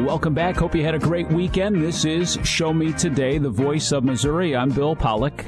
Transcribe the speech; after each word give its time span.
Welcome 0.00 0.32
back. 0.32 0.56
Hope 0.56 0.74
you 0.74 0.82
had 0.82 0.94
a 0.94 0.98
great 0.98 1.28
weekend. 1.28 1.82
This 1.82 2.06
is 2.06 2.38
Show 2.42 2.72
Me 2.72 2.92
Today, 2.92 3.36
the 3.36 3.50
voice 3.50 3.92
of 3.92 4.02
Missouri. 4.02 4.56
I'm 4.56 4.70
Bill 4.70 4.96
Pollock. 4.96 5.44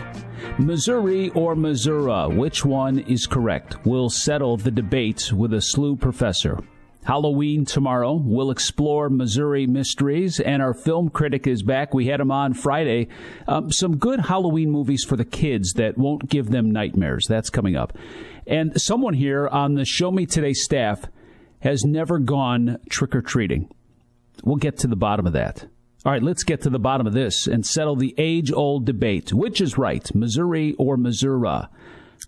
Missouri 0.58 1.30
or 1.30 1.56
Missouri, 1.56 2.28
which 2.28 2.62
one 2.64 2.98
is 2.98 3.26
correct? 3.26 3.84
We'll 3.86 4.10
settle 4.10 4.58
the 4.58 4.70
debate 4.70 5.32
with 5.32 5.54
a 5.54 5.56
SLU 5.56 5.98
professor. 5.98 6.60
Halloween 7.02 7.64
tomorrow. 7.64 8.12
We'll 8.12 8.50
explore 8.50 9.08
Missouri 9.08 9.66
mysteries, 9.66 10.38
and 10.38 10.62
our 10.62 10.74
film 10.74 11.08
critic 11.08 11.46
is 11.46 11.62
back. 11.62 11.94
We 11.94 12.06
had 12.06 12.20
him 12.20 12.30
on 12.30 12.52
Friday. 12.52 13.08
Um, 13.48 13.72
some 13.72 13.96
good 13.96 14.20
Halloween 14.20 14.70
movies 14.70 15.02
for 15.02 15.16
the 15.16 15.24
kids 15.24 15.72
that 15.72 15.96
won't 15.96 16.28
give 16.28 16.50
them 16.50 16.70
nightmares. 16.70 17.26
That's 17.26 17.50
coming 17.50 17.74
up. 17.74 17.96
And 18.46 18.80
someone 18.80 19.14
here 19.14 19.48
on 19.48 19.74
the 19.74 19.86
Show 19.86 20.10
Me 20.12 20.26
Today 20.26 20.52
staff 20.52 21.06
has 21.60 21.84
never 21.84 22.18
gone 22.18 22.78
trick 22.90 23.16
or 23.16 23.22
treating. 23.22 23.68
We'll 24.44 24.56
get 24.56 24.78
to 24.78 24.86
the 24.86 24.96
bottom 24.96 25.26
of 25.26 25.32
that. 25.34 25.66
All 26.04 26.10
right, 26.10 26.22
let's 26.22 26.42
get 26.42 26.62
to 26.62 26.70
the 26.70 26.80
bottom 26.80 27.06
of 27.06 27.12
this 27.12 27.46
and 27.46 27.64
settle 27.64 27.94
the 27.94 28.14
age 28.18 28.50
old 28.50 28.84
debate. 28.84 29.32
Which 29.32 29.60
is 29.60 29.78
right, 29.78 30.12
Missouri 30.14 30.74
or 30.78 30.96
Missouri? 30.96 31.68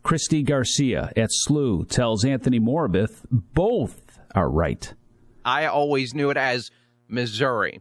Christy 0.02 0.42
Garcia 0.42 1.12
at 1.16 1.30
SLU 1.48 1.88
tells 1.88 2.24
Anthony 2.24 2.60
Morabith 2.60 3.24
both 3.30 4.20
are 4.34 4.48
right. 4.48 4.94
I 5.44 5.66
always 5.66 6.14
knew 6.14 6.30
it 6.30 6.36
as 6.36 6.70
Missouri. 7.08 7.80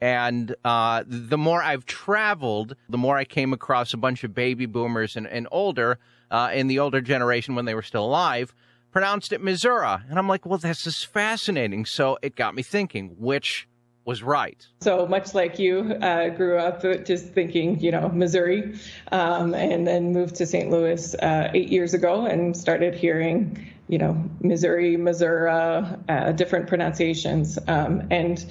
And 0.00 0.54
uh, 0.64 1.04
the 1.06 1.38
more 1.38 1.62
I've 1.62 1.86
traveled, 1.86 2.76
the 2.88 2.98
more 2.98 3.16
I 3.16 3.24
came 3.24 3.52
across 3.52 3.94
a 3.94 3.96
bunch 3.96 4.24
of 4.24 4.34
baby 4.34 4.66
boomers 4.66 5.16
and, 5.16 5.26
and 5.26 5.48
older, 5.50 5.98
uh, 6.30 6.50
in 6.52 6.66
the 6.66 6.78
older 6.78 7.00
generation 7.00 7.54
when 7.54 7.64
they 7.64 7.74
were 7.74 7.82
still 7.82 8.04
alive, 8.04 8.54
pronounced 8.92 9.32
it 9.32 9.40
Missouri. 9.40 9.96
And 10.08 10.18
I'm 10.18 10.28
like, 10.28 10.44
well, 10.46 10.58
this 10.58 10.86
is 10.86 11.02
fascinating. 11.02 11.84
So 11.84 12.18
it 12.22 12.36
got 12.36 12.54
me 12.54 12.62
thinking, 12.62 13.16
which 13.18 13.68
was 14.04 14.22
right. 14.22 14.66
So 14.80 15.06
much 15.06 15.34
like 15.34 15.58
you, 15.58 15.94
uh, 16.02 16.28
grew 16.30 16.58
up 16.58 16.82
just 17.04 17.28
thinking, 17.28 17.80
you 17.80 17.90
know, 17.90 18.08
Missouri, 18.10 18.78
um, 19.12 19.54
and 19.54 19.86
then 19.86 20.12
moved 20.12 20.34
to 20.36 20.46
St. 20.46 20.70
Louis 20.70 21.14
uh, 21.16 21.50
eight 21.54 21.70
years 21.70 21.94
ago 21.94 22.26
and 22.26 22.56
started 22.56 22.94
hearing 22.94 23.70
you 23.88 23.98
know, 23.98 24.16
Missouri, 24.40 24.96
Missouri, 24.96 25.50
uh, 25.50 26.32
different 26.32 26.66
pronunciations. 26.66 27.58
Um, 27.68 28.06
and 28.10 28.44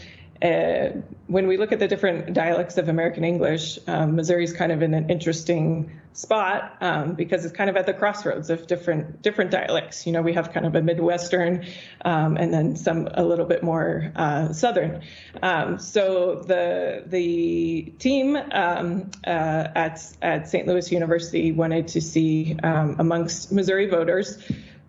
uh, 0.44 0.90
when 1.28 1.48
we 1.48 1.56
look 1.56 1.72
at 1.72 1.80
the 1.80 1.88
different 1.88 2.34
dialects 2.34 2.78
of 2.78 2.90
American 2.90 3.24
English, 3.24 3.80
um, 3.88 4.18
Missouri 4.18 4.44
is 4.44 4.52
kind 4.52 4.74
of 4.74 4.82
in 4.82 4.94
an 4.94 5.10
interesting 5.10 6.02
spot 6.12 6.78
um, 6.82 7.14
because 7.14 7.46
it's 7.46 7.56
kind 7.56 7.70
of 7.70 7.78
at 7.78 7.86
the 7.86 7.94
crossroads 7.94 8.50
of 8.50 8.68
different 8.68 9.22
different 9.22 9.52
dialects. 9.52 10.06
You 10.06 10.12
know, 10.12 10.22
we 10.22 10.34
have 10.34 10.52
kind 10.52 10.66
of 10.66 10.76
a 10.76 10.82
Midwestern 10.82 11.66
um, 12.04 12.36
and 12.36 12.54
then 12.54 12.76
some 12.76 13.08
a 13.14 13.24
little 13.24 13.46
bit 13.46 13.64
more 13.64 14.12
uh, 14.18 14.52
Southern. 14.52 15.02
Um, 15.42 15.80
so 15.80 16.44
the 16.46 17.04
the 17.08 17.94
team 17.98 18.36
um, 18.36 19.12
uh, 19.26 19.30
at 19.76 20.06
at 20.22 20.50
St. 20.50 20.68
Louis 20.68 20.92
University 20.92 21.54
wanted 21.54 21.88
to 21.90 22.02
see 22.02 22.58
um, 22.62 22.98
amongst 23.00 23.52
Missouri 23.52 23.88
voters 23.88 24.38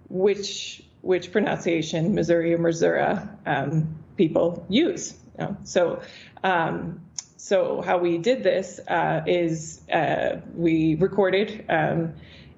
which 0.08 0.82
which 1.00 1.30
pronunciation 1.30 2.14
Missouri 2.14 2.54
or 2.54 2.58
Missouri 2.58 3.20
people 4.16 4.66
use. 4.68 5.14
So 5.64 6.02
um, 6.42 7.00
so 7.44 7.82
how 7.82 7.98
we 7.98 8.16
did 8.16 8.42
this 8.42 8.80
uh, 8.88 9.22
is 9.26 9.82
uh, 9.92 10.40
we 10.54 10.94
recorded 10.94 11.66
um, 11.68 12.14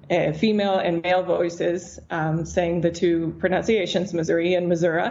uh, 0.09 0.31
female 0.31 0.77
and 0.77 1.03
male 1.03 1.23
voices 1.23 1.99
um, 2.09 2.45
saying 2.45 2.79
the 2.79 2.89
two 2.89 3.35
pronunciations, 3.39 4.13
Missouri 4.13 4.53
and 4.53 4.69
Missouri. 4.69 5.09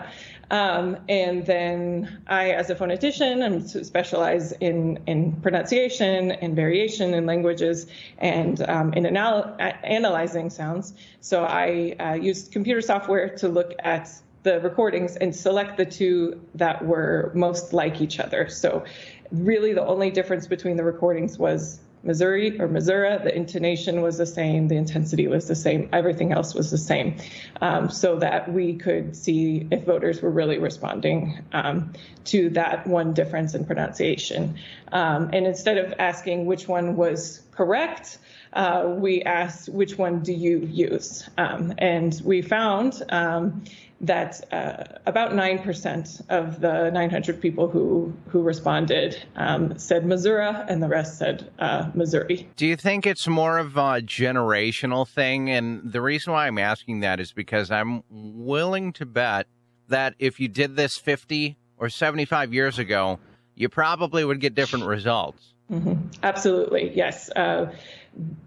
Um, 0.51 0.97
and 1.11 1.45
then 1.45 2.23
I, 2.27 2.53
as 2.53 2.71
a 2.71 2.75
phonetician, 2.75 3.45
I'm 3.45 3.67
specialize 3.85 4.53
in, 4.53 5.01
in 5.07 5.33
pronunciation 5.43 6.33
and 6.33 6.57
variation 6.57 7.13
in 7.13 7.27
languages 7.27 7.87
and 8.17 8.59
um, 8.63 8.95
in 8.95 9.05
anal- 9.05 9.57
analyzing 9.59 10.49
sounds. 10.49 10.95
So 11.21 11.45
I 11.45 11.97
uh, 12.01 12.15
used 12.15 12.53
computer 12.53 12.81
software 12.81 13.37
to 13.37 13.49
look 13.49 13.75
at 13.81 14.09
the 14.47 14.61
recordings 14.61 15.17
and 15.17 15.35
select 15.35 15.77
the 15.77 15.85
two 15.85 16.41
that 16.55 16.87
were 16.87 17.33
most 17.35 17.73
like 17.73 18.01
each 18.01 18.21
other. 18.21 18.49
So 18.49 18.85
really 19.33 19.75
the 19.75 19.85
only 19.85 20.11
difference 20.13 20.47
between 20.47 20.77
the 20.77 20.85
recordings 20.85 21.37
was 21.37 21.81
Missouri 22.05 22.61
or 22.61 22.69
Missouri, 22.69 23.19
the 23.25 23.35
intonation 23.35 24.03
was 24.03 24.19
the 24.19 24.27
same, 24.27 24.69
the 24.69 24.77
intensity 24.77 25.27
was 25.27 25.49
the 25.49 25.57
same, 25.57 25.89
everything 25.93 26.31
else 26.31 26.55
was 26.55 26.71
the 26.71 26.79
same, 26.79 27.17
um, 27.61 27.91
so 27.91 28.21
that 28.21 28.53
we 28.53 28.75
could 28.75 29.17
see 29.17 29.67
if 29.73 29.85
voters 29.85 30.23
were 30.23 30.31
really 30.31 30.59
responding 30.59 31.43
um, 31.53 31.93
to 32.27 32.49
that 32.51 32.87
one 32.87 33.13
difference 33.15 33.57
in 33.57 33.65
pronunciation. 33.65 34.55
Um, 34.93 35.31
and 35.33 35.45
instead 35.45 35.79
of 35.79 35.93
asking 35.99 36.47
which 36.47 36.69
one 36.69 36.95
was 36.95 37.43
correct, 37.57 38.19
uh, 38.53 38.85
we 38.87 39.23
asked 39.23 39.69
which 39.69 39.99
one 39.99 40.21
do 40.21 40.33
you 40.33 40.61
use? 40.61 41.29
Um, 41.39 41.75
and 41.79 42.21
we 42.25 42.43
found 42.43 43.03
um, 43.09 43.65
that 44.01 44.53
uh, 44.53 44.85
about 45.07 45.33
9% 45.33 46.23
of 46.29 46.61
the 46.61 46.91
900 46.91 47.41
people 47.41 47.69
who, 47.69 48.13
who 48.29 48.43
responded 48.43 49.23
um, 49.37 49.79
said 49.79 50.05
Missouri 50.05 50.55
and 50.69 50.83
the 50.83 50.89
rest 50.89 51.19
said 51.19 51.51
uh, 51.59 51.91
Missouri. 51.95 52.49
Do 52.57 52.67
you 52.67 52.77
think 52.77 53.07
it's 53.07 53.27
more 53.27 53.59
of 53.59 53.77
a 53.77 54.03
generational 54.03 55.09
thing? 55.09 55.51
And 55.51 55.93
the 55.93 56.03
reason 56.03 56.33
why 56.33 56.47
I'm 56.47 56.59
asking 56.59 57.01
that 57.01 57.21
is 57.21 57.33
because 57.33 57.71
I'm 57.71 58.03
willing 58.11 58.93
to 58.95 59.07
bet 59.07 59.47
that 59.89 60.15
if 60.19 60.41
you 60.41 60.49
did 60.49 60.77
this 60.77 60.99
50 60.99 61.57
or 61.79 61.89
75 61.89 62.53
years 62.53 62.79
ago, 62.79 63.19
you 63.55 63.69
probably 63.71 64.25
would 64.25 64.41
get 64.41 64.55
different 64.55 64.85
results. 64.85 65.55
Mm-hmm. 65.71 65.95
Absolutely, 66.23 66.93
yes. 66.95 67.31
Uh, 67.31 67.73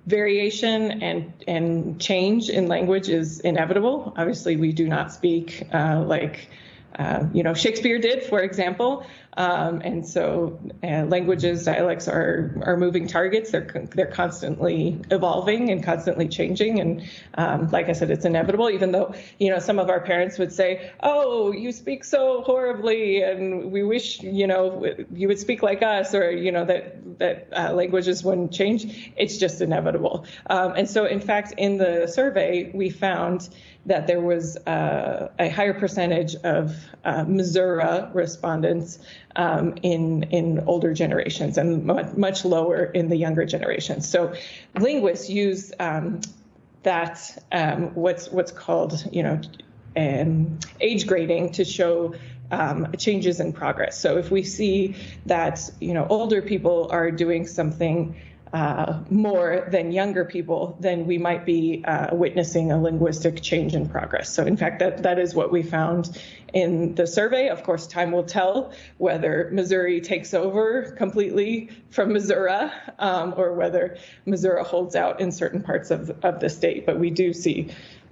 variation 0.07 1.03
and 1.03 1.34
and 1.47 2.02
change 2.02 2.50
in 2.50 2.68
language 2.68 3.09
is 3.09 3.40
inevitable. 3.41 4.13
Obviously, 4.18 4.56
we 4.56 4.72
do 4.72 4.88
not 4.88 5.12
speak 5.12 5.68
uh, 5.74 6.02
like 6.06 6.50
uh, 6.97 7.25
you 7.34 7.44
know 7.44 7.53
Shakespeare 7.53 8.00
did, 8.00 8.24
for 8.24 8.40
example. 8.40 9.06
Um, 9.38 9.81
and 9.84 10.07
so 10.07 10.59
uh, 10.84 11.06
languages, 11.06 11.63
dialects 11.66 12.07
are 12.07 12.62
are 12.63 12.78
moving 12.78 13.07
targets. 13.07 13.51
They're 13.51 13.88
they're 13.94 14.07
constantly 14.12 15.00
evolving 15.12 15.69
and 15.69 15.84
constantly 15.84 16.28
changing. 16.28 16.79
And 16.79 17.09
um, 17.35 17.67
like 17.69 17.90
I 17.90 17.94
said, 17.94 18.09
it's 18.09 18.25
inevitable. 18.25 18.69
Even 18.69 18.91
though 18.91 19.13
you 19.38 19.50
know 19.51 19.59
some 19.59 19.79
of 19.79 19.90
our 19.90 20.01
parents 20.01 20.38
would 20.40 20.51
say, 20.51 20.91
"Oh, 21.01 21.51
you 21.51 21.72
speak 21.72 22.03
so 22.03 22.41
horribly," 22.41 23.22
and 23.22 23.72
we 23.72 23.84
wish 23.84 24.22
you 24.22 24.47
know 24.47 24.85
you 25.13 25.28
would 25.28 25.40
speak 25.40 25.61
like 25.61 25.84
us, 25.84 26.13
or 26.13 26.31
you 26.31 26.51
know 26.51 26.66
that 26.66 27.19
that 27.19 27.47
uh, 27.53 27.73
languages 27.73 28.23
wouldn't 28.23 28.51
change. 28.51 29.13
It's 29.16 29.38
just 29.38 29.61
inevitable. 29.61 30.25
Um, 30.50 30.73
and 30.75 30.90
so, 30.90 31.06
in 31.06 31.19
fact, 31.19 31.53
in 31.57 31.78
the 31.78 32.07
survey, 32.07 32.72
we 32.73 32.90
found 32.90 33.50
that 33.85 34.07
there 34.07 34.22
was 34.22 34.57
uh, 34.57 35.31
a 35.40 35.50
higher 35.50 35.73
percentage 35.73 36.35
of 36.35 36.75
uh, 37.06 37.23
Missouri 37.23 38.03
respondents 38.13 39.00
um, 39.35 39.75
in 39.84 40.23
in 40.23 40.59
older 40.66 40.94
generations 40.94 41.57
and 41.57 41.85
much 41.85 42.45
lower 42.45 42.84
in 42.84 43.09
the 43.09 43.16
younger 43.16 43.45
generations. 43.45 44.07
So 44.07 44.34
linguists 44.78 45.29
use 45.29 45.72
um, 45.79 46.22
that 46.84 47.44
um, 47.51 47.95
what's 47.95 48.29
what's 48.29 48.51
called 48.51 49.07
you 49.12 49.23
know 49.23 49.41
um, 49.95 50.59
age 50.81 51.07
grading 51.07 51.53
to 51.53 51.66
show 51.66 52.16
um, 52.51 52.94
changes 52.97 53.40
in 53.40 53.53
progress. 53.53 54.00
So 54.00 54.17
if 54.17 54.31
we 54.31 54.44
see 54.44 54.95
that 55.25 55.69
you 55.79 55.94
know 55.94 56.07
older 56.09 56.41
people 56.41 56.88
are 56.91 57.11
doing 57.11 57.46
something 57.46 58.16
uh, 58.54 59.00
more 59.10 59.68
than 59.72 59.92
younger 59.92 60.26
people, 60.26 60.78
then 60.80 61.06
we 61.06 61.18
might 61.18 61.46
be 61.46 61.84
uh, 61.86 62.16
witnessing 62.16 62.72
a 62.72 62.82
linguistic 62.82 63.42
change 63.42 63.76
in 63.76 63.88
progress. 63.88 64.32
So, 64.32 64.46
in 64.46 64.58
fact, 64.58 64.80
that, 64.80 65.04
that 65.04 65.20
is 65.20 65.36
what 65.36 65.52
we 65.52 65.62
found 65.62 66.20
in 66.53 66.96
the 66.96 67.06
survey. 67.06 67.50
Of 67.50 67.64
course, 67.64 67.85
time 67.85 68.12
will 68.12 68.23
tell 68.23 68.72
whether 68.97 69.50
Missouri 69.52 70.02
takes 70.02 70.34
over 70.34 70.91
completely 70.97 71.70
from 71.90 72.12
Missouri 72.12 72.72
um, 72.97 73.34
or 73.38 73.53
whether 73.53 73.97
Missouri 74.26 74.64
holds 74.64 74.96
out 74.96 75.20
in 75.20 75.32
certain 75.32 75.62
parts 75.62 75.91
of, 75.91 76.09
of 76.23 76.40
the 76.40 76.50
state. 76.50 76.85
But 76.85 77.00
we 77.00 77.12
do 77.12 77.34
see 77.34 77.70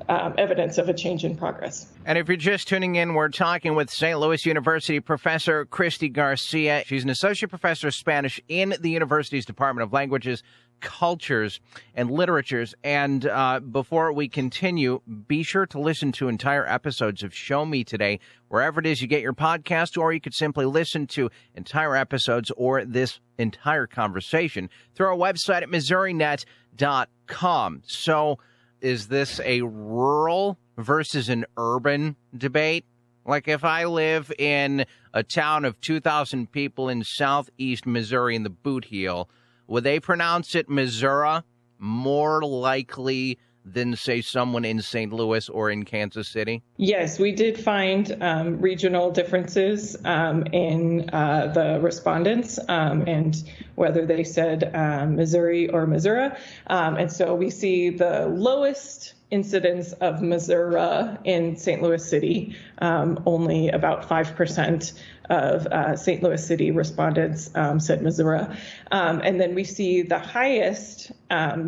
um, 0.10 0.34
evidence 0.38 0.78
of 0.78 0.90
a 0.90 0.94
change 0.94 1.26
in 1.26 1.36
progress. 1.36 1.88
And 2.06 2.18
if 2.18 2.28
you're 2.28 2.38
just 2.38 2.68
tuning 2.68 2.96
in, 2.96 3.14
we're 3.14 3.30
talking 3.30 3.76
with 3.76 3.90
St. 3.90 4.18
Louis 4.20 4.46
University 4.46 5.00
professor 5.00 5.66
Christy 5.66 6.10
Garcia. 6.10 6.84
She's 6.86 7.04
an 7.04 7.10
associate 7.10 7.50
professor 7.50 7.90
of 7.90 7.96
Spanish 7.96 8.40
in 8.48 8.76
the 8.80 8.90
university's 8.90 9.46
Department 9.46 9.84
of 9.84 9.92
Languages, 10.28 10.44
Cultures, 10.80 11.60
and 11.96 12.12
Literatures. 12.12 12.76
And 12.84 13.26
uh, 13.26 13.62
before 13.62 14.14
we 14.14 14.28
continue, 14.28 15.02
be 15.28 15.42
sure 15.42 15.66
to 15.68 15.80
listen 15.80 16.12
to 16.14 16.28
entire 16.28 16.68
episodes 16.68 17.24
of 17.24 17.34
Show 17.34 17.66
Me 17.66 17.84
Today, 17.84 18.20
wherever 18.50 18.80
it 18.80 18.86
is 18.86 19.02
you 19.02 19.08
get 19.08 19.24
your 19.24 19.34
podcast, 19.34 19.98
or 19.98 20.14
you 20.14 20.22
could 20.22 20.36
simply 20.36 20.66
listen 20.66 21.08
to 21.08 21.32
entire 21.56 21.96
episodes 21.96 22.52
or 22.58 22.86
this 22.86 23.20
entire 23.40 23.88
conversation 23.88 24.70
through 24.94 25.08
our 25.08 25.16
website 25.16 25.64
at 25.64 25.70
MissouriNet.com. 25.70 27.82
So, 27.86 28.38
is 28.80 29.08
this 29.08 29.42
a 29.44 29.62
rural 29.62 30.60
versus 30.78 31.30
an 31.30 31.46
urban 31.58 32.16
debate? 32.38 32.86
Like 33.26 33.48
if 33.48 33.64
I 33.64 33.86
live 33.86 34.32
in 34.38 34.86
a 35.14 35.24
town 35.24 35.66
of 35.66 35.82
2,000 35.82 36.52
people 36.52 36.88
in 36.88 37.04
southeast 37.04 37.88
Missouri 37.88 38.36
in 38.36 38.44
the 38.44 38.52
boot 38.52 38.86
heel, 38.86 39.28
would 39.68 39.84
they 39.84 40.00
pronounce 40.00 40.56
it 40.56 40.70
Missouri 40.70 41.42
more 41.80 42.42
likely 42.42 43.38
than, 43.74 43.96
say, 43.96 44.22
someone 44.22 44.64
in 44.64 44.82
St. 44.82 45.12
Louis 45.12 45.50
or 45.50 45.70
in 45.70 45.84
Kansas 45.84 46.30
City? 46.30 46.64
Yes, 46.78 47.20
we 47.20 47.34
did 47.34 47.60
find 47.60 48.16
um, 48.22 48.62
regional 48.62 49.12
differences 49.12 49.98
um, 50.06 50.44
in 50.54 51.10
uh, 51.12 51.52
the 51.54 51.80
respondents 51.82 52.60
um, 52.70 53.04
and 53.08 53.44
whether 53.76 54.06
they 54.06 54.24
said 54.24 54.72
um, 54.74 55.16
Missouri 55.16 55.70
or 55.70 55.86
Missouri. 55.86 56.30
Um, 56.68 56.96
and 56.96 57.12
so 57.12 57.36
we 57.36 57.50
see 57.50 57.90
the 57.90 58.28
lowest 58.28 59.16
incidence 59.30 59.92
of 59.94 60.22
Missouri 60.22 61.18
in 61.26 61.58
St. 61.58 61.82
Louis 61.82 62.04
City, 62.08 62.56
um, 62.80 63.22
only 63.26 63.70
about 63.70 64.08
5% 64.08 64.94
of 65.30 65.68
uh, 65.68 65.96
St. 65.98 66.24
Louis 66.24 66.46
City 66.46 66.72
respondents 66.72 67.50
um, 67.56 67.80
said 67.80 68.02
Missouri. 68.02 68.46
Um, 68.92 69.22
and 69.24 69.40
then 69.40 69.54
we 69.54 69.66
see 69.66 70.02
the 70.02 70.20
highest 70.20 71.12
uh, 71.30 71.66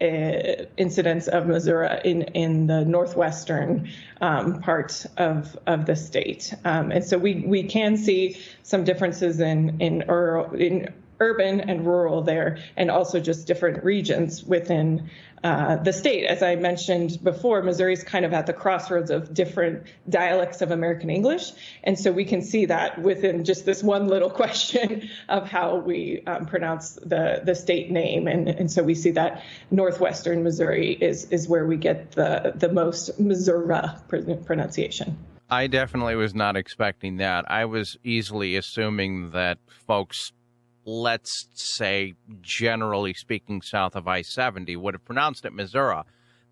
incidence 0.00 1.28
of 1.28 1.46
Missouri 1.46 2.00
in, 2.04 2.22
in 2.22 2.66
the 2.66 2.84
northwestern 2.84 3.88
um, 4.20 4.60
part 4.60 5.06
of, 5.16 5.56
of 5.66 5.86
the 5.86 5.94
state. 5.94 6.54
Um, 6.64 6.90
and 6.90 7.04
so 7.04 7.18
we, 7.18 7.44
we 7.46 7.64
can 7.64 7.96
see 7.96 8.36
some 8.62 8.82
differences 8.82 9.40
in, 9.40 9.80
in, 9.80 10.02
in 10.58 10.94
urban 11.20 11.60
and 11.60 11.86
rural 11.86 12.22
there, 12.22 12.58
and 12.76 12.90
also 12.90 13.20
just 13.20 13.46
different 13.46 13.84
regions 13.84 14.42
within 14.42 15.10
uh, 15.42 15.76
the 15.76 15.92
state. 15.92 16.26
As 16.26 16.42
I 16.42 16.56
mentioned 16.56 17.22
before, 17.22 17.62
Missouri 17.62 17.94
is 17.94 18.04
kind 18.04 18.24
of 18.24 18.32
at 18.32 18.46
the 18.46 18.52
crossroads 18.52 19.10
of 19.10 19.32
different 19.32 19.84
dialects 20.08 20.60
of 20.60 20.70
American 20.70 21.08
English. 21.08 21.52
And 21.82 21.98
so 21.98 22.12
we 22.12 22.24
can 22.24 22.42
see 22.42 22.66
that 22.66 23.00
within 23.00 23.44
just 23.44 23.64
this 23.64 23.82
one 23.82 24.08
little 24.08 24.30
question 24.42 25.08
of 25.28 25.48
how 25.48 25.76
we 25.76 26.22
um, 26.26 26.46
pronounce 26.46 26.92
the, 26.94 27.40
the 27.42 27.54
state 27.54 27.90
name. 27.90 28.26
And, 28.26 28.48
and 28.48 28.70
so 28.70 28.82
we 28.82 28.94
see 28.94 29.12
that 29.12 29.42
northwestern 29.70 30.42
Missouri 30.42 30.92
is, 30.92 31.24
is 31.26 31.48
where 31.48 31.66
we 31.66 31.76
get 31.76 32.12
the, 32.12 32.52
the 32.54 32.70
most 32.70 33.18
Missouri 33.18 33.60
pronunciation. 34.44 35.16
I 35.48 35.66
definitely 35.66 36.14
was 36.14 36.34
not 36.34 36.56
expecting 36.56 37.16
that. 37.16 37.50
I 37.50 37.64
was 37.64 37.98
easily 38.04 38.56
assuming 38.56 39.30
that 39.30 39.58
folks 39.86 40.32
let's 40.84 41.48
say, 41.54 42.14
generally 42.40 43.14
speaking, 43.14 43.62
south 43.62 43.94
of 43.94 44.08
I 44.08 44.22
70, 44.22 44.76
would 44.76 44.94
have 44.94 45.04
pronounced 45.04 45.44
it 45.44 45.52
Missouri. 45.52 46.02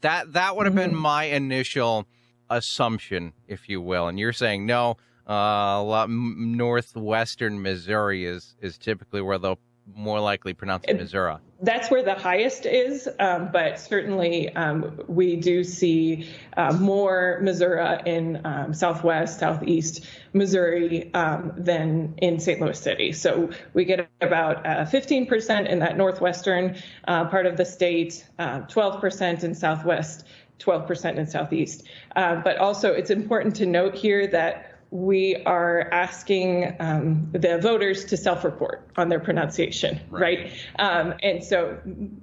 That, 0.01 0.33
that 0.33 0.57
would 0.57 0.67
have 0.67 0.75
been 0.75 0.93
mm-hmm. 0.93 1.01
my 1.01 1.25
initial 1.25 2.07
assumption, 2.51 3.33
if 3.47 3.69
you 3.69 3.81
will. 3.81 4.09
And 4.09 4.19
you're 4.19 4.33
saying, 4.33 4.67
no, 4.67 4.97
uh, 5.27 6.07
northwestern 6.09 7.61
Missouri 7.61 8.25
is, 8.25 8.55
is 8.61 8.79
typically 8.79 9.21
where 9.21 9.39
they'll 9.39 9.59
more 9.95 10.21
likely 10.21 10.55
pronounced 10.55 10.89
it 10.89 10.97
Missouri. 10.97 11.37
That's 11.61 11.91
where 11.91 12.05
the 12.05 12.15
highest 12.15 12.67
is, 12.67 13.09
um, 13.19 13.51
but 13.53 13.81
certainly 13.81 14.55
um, 14.55 15.01
we 15.09 15.35
do 15.35 15.65
see 15.65 16.31
uh, 16.57 16.73
more 16.73 17.41
Missouri 17.43 17.99
in 18.07 18.41
um, 18.45 18.75
southwest, 18.75 19.41
southeast 19.41 20.07
Missouri 20.33 21.13
um, 21.15 21.53
than 21.57 22.15
in 22.19 22.39
St. 22.39 22.61
Louis 22.61 22.79
City. 22.79 23.11
So 23.11 23.51
we 23.75 23.85
get 23.85 24.09
about 24.21 24.65
uh, 24.65 24.85
15% 24.85 25.67
in 25.67 25.81
that 25.81 25.97
northwestern 25.97 26.77
uh, 27.09 27.25
part 27.25 27.47
of 27.47 27.57
the 27.57 27.65
state, 27.65 28.25
12% 28.39 29.43
uh, 29.43 29.47
in 29.47 29.55
southwest. 29.55 30.25
12% 30.59 31.19
in 31.19 31.27
southeast. 31.29 31.85
Uh, 32.17 32.35
but 32.35 32.57
also, 32.57 32.93
it's 32.93 33.11
important 33.11 33.55
to 33.55 33.65
note 33.65 33.95
here 33.95 34.27
that 34.27 34.78
we 34.91 35.37
are 35.45 35.89
asking 35.93 36.75
um, 36.81 37.29
the 37.33 37.59
voters 37.59 38.05
to 38.07 38.17
self-report 38.17 38.89
on 38.97 39.09
their 39.09 39.21
pronunciation, 39.21 40.01
right? 40.11 40.39
right? 40.39 40.53
Um, 40.79 41.15
and 41.23 41.45
so 41.45 41.79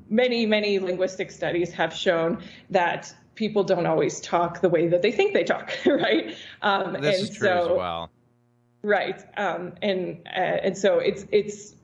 many, 0.10 0.46
many 0.46 0.80
linguistic 0.80 1.32
studies 1.32 1.72
have 1.74 1.94
shown 1.94 2.44
that 2.72 3.14
people 3.36 3.64
don't 3.64 3.86
always 3.86 4.20
talk 4.20 4.62
the 4.62 4.70
way 4.70 4.88
that 4.88 5.02
they 5.02 5.12
think 5.12 5.34
they 5.34 5.44
talk, 5.44 5.72
right? 5.86 6.36
Um, 6.62 6.94
this 6.94 7.20
and 7.20 7.30
is 7.30 7.38
true 7.38 7.48
so, 7.48 7.72
as 7.72 7.78
well. 7.78 8.10
Right, 8.82 9.24
um, 9.38 9.74
and 9.82 10.22
uh, 10.28 10.62
and 10.64 10.78
so 10.78 11.00
it's 11.00 11.26
it's 11.32 11.76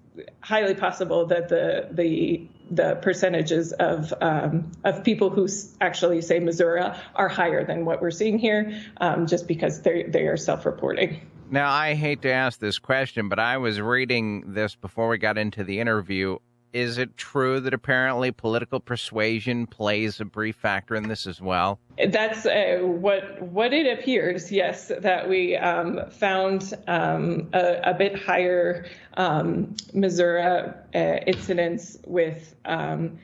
highly 0.41 0.75
possible 0.75 1.25
that 1.25 1.49
the 1.49 1.87
the 1.91 2.47
the 2.69 2.95
percentages 2.95 3.71
of 3.73 4.13
um, 4.21 4.71
of 4.83 5.03
people 5.03 5.29
who 5.29 5.47
actually 5.79 6.21
say 6.21 6.39
Missouri 6.39 6.83
are 7.15 7.29
higher 7.29 7.65
than 7.65 7.85
what 7.85 8.01
we're 8.01 8.11
seeing 8.11 8.37
here, 8.37 8.81
um, 8.97 9.27
just 9.27 9.47
because 9.47 9.81
they 9.81 10.03
they 10.03 10.27
are 10.27 10.37
self-reporting. 10.37 11.21
Now, 11.49 11.69
I 11.69 11.95
hate 11.95 12.21
to 12.21 12.31
ask 12.31 12.59
this 12.59 12.79
question, 12.79 13.27
but 13.27 13.37
I 13.37 13.57
was 13.57 13.81
reading 13.81 14.53
this 14.53 14.73
before 14.73 15.09
we 15.09 15.17
got 15.17 15.37
into 15.37 15.65
the 15.65 15.81
interview 15.81 16.37
is 16.73 16.97
it 16.97 17.17
true 17.17 17.59
that 17.59 17.73
apparently 17.73 18.31
political 18.31 18.79
persuasion 18.79 19.67
plays 19.67 20.19
a 20.19 20.25
brief 20.25 20.55
factor 20.55 20.95
in 20.95 21.07
this 21.07 21.27
as 21.27 21.41
well? 21.41 21.79
That's 22.09 22.45
uh, 22.45 22.79
what 22.81 23.41
what 23.41 23.73
it 23.73 23.99
appears. 23.99 24.51
Yes, 24.51 24.91
that 24.99 25.27
we 25.27 25.55
um, 25.57 26.09
found 26.09 26.73
um, 26.87 27.49
a, 27.53 27.91
a, 27.91 27.93
bit 27.93 28.15
higher 28.17 28.85
um, 29.15 29.75
Missouri 29.93 30.41
uh, 30.43 30.73
incidence 31.27 31.97
with 32.05 32.55
um, 32.65 33.19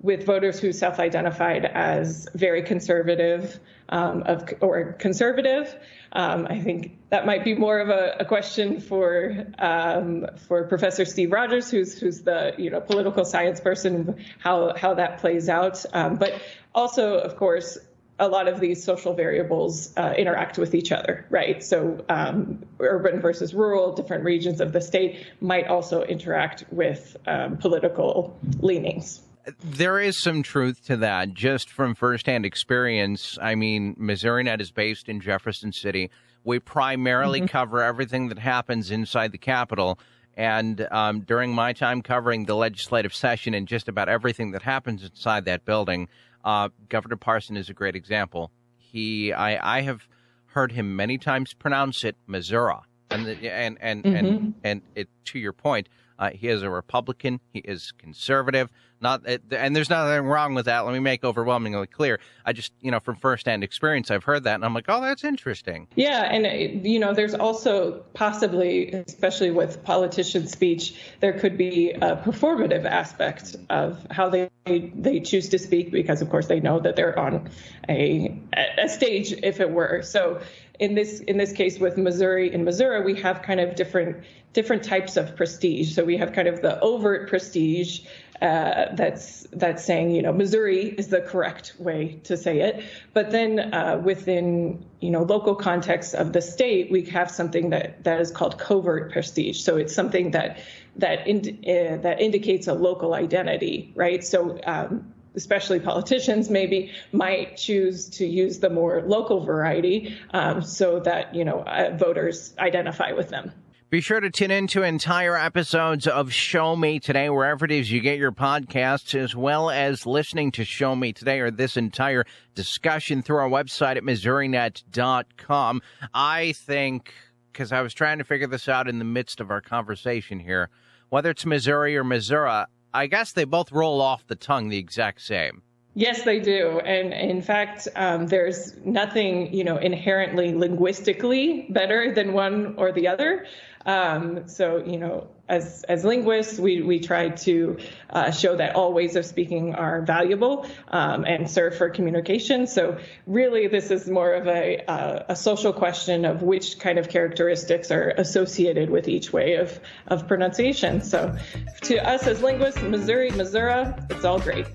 with 0.00 0.24
voters 0.24 0.60
who 0.60 0.72
self-identified 0.72 1.64
as 1.64 2.28
very 2.34 2.62
conservative 2.62 3.58
um, 3.88 4.22
of 4.26 4.52
or 4.60 4.92
conservative. 4.92 5.74
Um, 6.12 6.46
I 6.48 6.60
think 6.60 6.98
that 7.10 7.26
might 7.26 7.44
be 7.44 7.54
more 7.54 7.80
of 7.80 7.88
a, 7.88 8.16
a 8.20 8.24
question 8.24 8.80
for 8.80 9.46
um, 9.58 10.26
for 10.46 10.64
Professor 10.64 11.04
Steve 11.04 11.32
Rogers, 11.32 11.70
who's 11.70 11.98
who's 11.98 12.22
the 12.22 12.54
you 12.58 12.70
know 12.70 12.80
political 12.80 13.24
science 13.24 13.60
person, 13.60 14.24
how 14.38 14.74
how 14.76 14.94
that 14.94 15.18
plays 15.18 15.48
out. 15.48 15.84
Um, 15.92 16.16
but 16.16 16.40
also, 16.74 17.18
of 17.18 17.36
course, 17.36 17.78
a 18.20 18.28
lot 18.28 18.46
of 18.48 18.60
these 18.60 18.82
social 18.82 19.14
variables 19.14 19.96
uh, 19.96 20.14
interact 20.16 20.58
with 20.58 20.74
each 20.74 20.92
other, 20.92 21.26
right? 21.30 21.62
So 21.62 22.04
um, 22.08 22.64
urban 22.80 23.20
versus 23.20 23.54
rural, 23.54 23.94
different 23.94 24.24
regions 24.24 24.60
of 24.60 24.72
the 24.72 24.80
state 24.80 25.26
might 25.40 25.66
also 25.68 26.02
interact 26.02 26.64
with 26.70 27.16
um, 27.26 27.56
political 27.56 28.38
leanings 28.60 29.22
there 29.62 29.98
is 29.98 30.20
some 30.20 30.42
truth 30.42 30.84
to 30.86 30.96
that 30.98 31.34
just 31.34 31.70
from 31.70 31.94
firsthand 31.94 32.44
experience. 32.44 33.38
I 33.40 33.54
mean, 33.54 33.94
MissouriNet 33.96 34.60
is 34.60 34.70
based 34.70 35.08
in 35.08 35.20
Jefferson 35.20 35.72
City. 35.72 36.10
We 36.44 36.58
primarily 36.58 37.40
mm-hmm. 37.40 37.48
cover 37.48 37.82
everything 37.82 38.28
that 38.28 38.38
happens 38.38 38.90
inside 38.90 39.32
the 39.32 39.38
Capitol. 39.38 39.98
And 40.36 40.86
um, 40.90 41.20
during 41.20 41.52
my 41.52 41.72
time 41.72 42.00
covering 42.00 42.44
the 42.44 42.54
legislative 42.54 43.14
session 43.14 43.54
and 43.54 43.66
just 43.66 43.88
about 43.88 44.08
everything 44.08 44.52
that 44.52 44.62
happens 44.62 45.02
inside 45.02 45.44
that 45.46 45.64
building, 45.64 46.08
uh, 46.44 46.68
Governor 46.88 47.16
Parson 47.16 47.56
is 47.56 47.68
a 47.68 47.74
great 47.74 47.96
example. 47.96 48.50
He, 48.76 49.32
I, 49.32 49.78
I 49.78 49.80
have 49.82 50.06
heard 50.46 50.72
him 50.72 50.96
many 50.96 51.18
times 51.18 51.54
pronounce 51.54 52.04
it 52.04 52.16
Missouri, 52.26 52.74
and 53.10 53.26
the, 53.26 53.52
and 53.52 53.78
and 53.80 54.04
mm-hmm. 54.04 54.16
and 54.16 54.54
and 54.64 54.82
it, 54.94 55.08
to 55.26 55.38
your 55.38 55.52
point, 55.52 55.88
uh, 56.18 56.30
he 56.30 56.48
is 56.48 56.62
a 56.62 56.70
Republican. 56.70 57.40
He 57.52 57.60
is 57.60 57.92
conservative. 57.98 58.70
Not 59.00 59.22
and 59.26 59.76
there's 59.76 59.90
nothing 59.90 60.26
wrong 60.26 60.54
with 60.54 60.66
that. 60.66 60.80
Let 60.80 60.92
me 60.92 60.98
make 60.98 61.24
overwhelmingly 61.24 61.86
clear. 61.86 62.18
I 62.44 62.52
just 62.52 62.72
you 62.80 62.90
know 62.90 63.00
from 63.00 63.16
firsthand 63.16 63.62
experience, 63.62 64.10
I've 64.10 64.24
heard 64.24 64.44
that, 64.44 64.56
and 64.56 64.64
I'm 64.64 64.74
like, 64.74 64.86
oh, 64.88 65.00
that's 65.00 65.24
interesting. 65.24 65.86
Yeah, 65.94 66.22
and 66.22 66.46
uh, 66.46 66.88
you 66.88 66.98
know, 66.98 67.14
there's 67.14 67.34
also 67.34 68.04
possibly, 68.14 68.90
especially 68.92 69.50
with 69.50 69.84
politician 69.84 70.46
speech, 70.46 71.00
there 71.20 71.32
could 71.32 71.56
be 71.56 71.90
a 71.90 72.16
performative 72.16 72.84
aspect 72.84 73.56
of 73.70 74.04
how 74.10 74.28
they 74.28 74.50
they 74.66 75.20
choose 75.20 75.48
to 75.50 75.58
speak 75.58 75.92
because, 75.92 76.20
of 76.20 76.30
course, 76.30 76.46
they 76.46 76.60
know 76.60 76.80
that 76.80 76.96
they're 76.96 77.18
on 77.18 77.50
a 77.88 78.36
a 78.78 78.88
stage, 78.88 79.32
if 79.42 79.60
it 79.60 79.70
were. 79.70 80.02
So 80.02 80.40
in 80.78 80.94
this 80.94 81.20
in 81.20 81.38
this 81.38 81.52
case 81.52 81.78
with 81.78 81.96
Missouri 81.96 82.52
in 82.52 82.64
Missouri, 82.64 83.04
we 83.04 83.20
have 83.20 83.42
kind 83.42 83.60
of 83.60 83.74
different 83.74 84.24
different 84.52 84.82
types 84.82 85.16
of 85.16 85.36
prestige. 85.36 85.94
So 85.94 86.04
we 86.04 86.16
have 86.16 86.32
kind 86.32 86.48
of 86.48 86.62
the 86.62 86.80
overt 86.80 87.28
prestige 87.28 88.00
uh, 88.40 88.94
that's 88.94 89.46
that's 89.52 89.84
saying 89.84 90.10
you 90.10 90.22
know 90.22 90.32
Missouri 90.32 90.86
is 90.86 91.08
the 91.08 91.20
correct 91.20 91.74
way 91.78 92.20
to 92.24 92.36
say 92.36 92.60
it, 92.60 92.84
but 93.12 93.30
then 93.30 93.74
uh, 93.74 93.98
within 93.98 94.84
you 95.00 95.10
know 95.10 95.22
local 95.22 95.54
context 95.54 96.14
of 96.14 96.32
the 96.32 96.40
state, 96.40 96.90
we 96.90 97.02
have 97.06 97.30
something 97.30 97.70
that 97.70 98.04
that 98.04 98.20
is 98.20 98.30
called 98.30 98.58
covert 98.58 99.12
prestige. 99.12 99.60
So 99.60 99.76
it's 99.76 99.94
something 99.94 100.30
that 100.32 100.58
that 100.96 101.26
in, 101.26 101.38
uh, 101.64 101.96
that 102.02 102.20
indicates 102.20 102.66
a 102.68 102.74
local 102.74 103.14
identity, 103.14 103.92
right? 103.96 104.24
So 104.24 104.60
um, 104.66 105.12
especially 105.34 105.80
politicians 105.80 106.50
maybe 106.50 106.92
might 107.12 107.56
choose 107.56 108.08
to 108.10 108.26
use 108.26 108.58
the 108.58 108.70
more 108.70 109.02
local 109.02 109.44
variety 109.44 110.16
um, 110.32 110.62
so 110.62 111.00
that 111.00 111.34
you 111.34 111.44
know 111.44 111.60
uh, 111.60 111.96
voters 111.96 112.54
identify 112.58 113.12
with 113.12 113.28
them 113.30 113.52
Be 113.90 114.02
sure 114.02 114.20
to 114.20 114.28
tune 114.28 114.50
in 114.50 114.66
to 114.66 114.82
entire 114.82 115.34
episodes 115.34 116.06
of 116.06 116.30
Show 116.30 116.76
Me 116.76 117.00
Today, 117.00 117.30
wherever 117.30 117.64
it 117.64 117.70
is 117.70 117.90
you 117.90 118.02
get 118.02 118.18
your 118.18 118.32
podcasts, 118.32 119.14
as 119.14 119.34
well 119.34 119.70
as 119.70 120.04
listening 120.04 120.52
to 120.52 120.64
Show 120.66 120.94
Me 120.94 121.14
Today 121.14 121.40
or 121.40 121.50
this 121.50 121.74
entire 121.74 122.26
discussion 122.54 123.22
through 123.22 123.38
our 123.38 123.48
website 123.48 123.96
at 123.96 124.02
MissouriNet.com. 124.02 125.80
I 126.12 126.52
think, 126.52 127.14
because 127.50 127.72
I 127.72 127.80
was 127.80 127.94
trying 127.94 128.18
to 128.18 128.24
figure 128.24 128.46
this 128.46 128.68
out 128.68 128.88
in 128.88 128.98
the 128.98 129.06
midst 129.06 129.40
of 129.40 129.50
our 129.50 129.62
conversation 129.62 130.38
here, 130.38 130.68
whether 131.08 131.30
it's 131.30 131.46
Missouri 131.46 131.96
or 131.96 132.04
Missouri, 132.04 132.64
I 132.92 133.06
guess 133.06 133.32
they 133.32 133.44
both 133.44 133.72
roll 133.72 134.02
off 134.02 134.26
the 134.26 134.36
tongue 134.36 134.68
the 134.68 134.76
exact 134.76 135.22
same. 135.22 135.62
Yes, 135.98 136.22
they 136.22 136.38
do. 136.38 136.78
And 136.78 137.12
in 137.12 137.42
fact, 137.42 137.88
um, 137.96 138.28
there's 138.28 138.72
nothing, 138.84 139.52
you 139.52 139.64
know, 139.64 139.78
inherently 139.78 140.54
linguistically 140.54 141.66
better 141.70 142.14
than 142.14 142.34
one 142.34 142.76
or 142.76 142.92
the 142.92 143.08
other. 143.08 143.46
Um, 143.84 144.46
so, 144.46 144.76
you 144.76 144.96
know, 144.96 145.26
as, 145.48 145.82
as 145.88 146.04
linguists, 146.04 146.56
we, 146.56 146.82
we 146.82 147.00
try 147.00 147.30
to 147.30 147.78
uh, 148.10 148.30
show 148.30 148.54
that 148.54 148.76
all 148.76 148.92
ways 148.92 149.16
of 149.16 149.26
speaking 149.26 149.74
are 149.74 150.02
valuable 150.02 150.66
um, 150.86 151.24
and 151.24 151.50
serve 151.50 151.76
for 151.76 151.90
communication. 151.90 152.68
So, 152.68 152.98
really, 153.26 153.66
this 153.66 153.90
is 153.90 154.08
more 154.08 154.34
of 154.34 154.46
a, 154.46 154.84
uh, 154.86 155.24
a 155.30 155.34
social 155.34 155.72
question 155.72 156.24
of 156.24 156.42
which 156.42 156.78
kind 156.78 157.00
of 157.00 157.08
characteristics 157.08 157.90
are 157.90 158.10
associated 158.10 158.88
with 158.88 159.08
each 159.08 159.32
way 159.32 159.54
of, 159.54 159.80
of 160.06 160.28
pronunciation. 160.28 161.00
So, 161.02 161.36
to 161.82 162.08
us 162.08 162.24
as 162.28 162.40
linguists, 162.40 162.80
Missouri, 162.82 163.32
Missouri, 163.32 163.92
it's 164.10 164.24
all 164.24 164.38
great. 164.38 164.66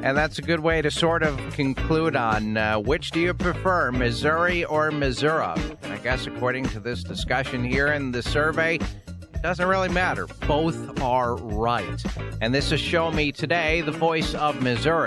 And 0.00 0.16
that's 0.16 0.38
a 0.38 0.42
good 0.42 0.60
way 0.60 0.80
to 0.80 0.90
sort 0.90 1.22
of 1.22 1.36
conclude 1.54 2.14
on 2.14 2.56
uh, 2.56 2.78
which 2.78 3.10
do 3.10 3.20
you 3.20 3.34
prefer, 3.34 3.90
Missouri 3.90 4.64
or 4.64 4.90
Missouri? 4.90 5.60
I 5.82 5.96
guess 6.02 6.26
according 6.26 6.64
to 6.70 6.80
this 6.80 7.02
discussion 7.02 7.64
here 7.64 7.88
in 7.88 8.12
the 8.12 8.22
survey, 8.22 8.78
doesn't 9.42 9.66
really 9.66 9.88
matter. 9.88 10.26
Both 10.46 11.00
are 11.00 11.36
right. 11.36 12.02
And 12.40 12.54
this 12.54 12.72
is 12.72 12.80
Show 12.80 13.10
Me 13.10 13.30
Today, 13.32 13.80
the 13.82 13.92
voice 13.92 14.34
of 14.34 14.60
Missouri. 14.62 15.06